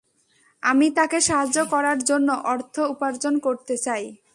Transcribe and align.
আমি 0.63 0.87
তাকে 0.91 1.17
সাহায্য 1.21 1.57
করার 1.65 1.99
জন্য 2.03 2.29
অর্থ 2.45 2.75
উপার্জন 2.93 3.33
করতে 3.39 3.75
চাই। 3.77 4.03